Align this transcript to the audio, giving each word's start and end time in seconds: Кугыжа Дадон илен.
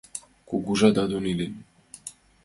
Кугыжа 0.47 0.89
Дадон 0.95 1.23
илен. 1.31 1.53